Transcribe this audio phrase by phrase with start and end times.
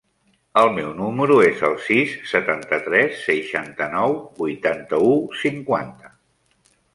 [0.59, 6.13] El meu número es el sis, setanta-tres, seixanta-nou, vuitanta-u, cinquanta.